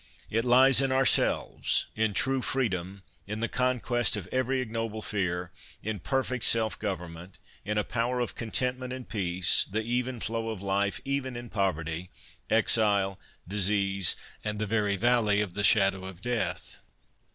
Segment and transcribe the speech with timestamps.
[0.31, 5.51] It lies in ourselves, in true freedom, in the conquest of every ignoble fear,
[5.83, 10.49] in perfect self government, in a power of content ment and peace, the even flow
[10.49, 15.53] of life, even in poverty, A PILGRIMAGE I3I exile, disease, and the very valley of
[15.53, 16.79] the shadow of death.'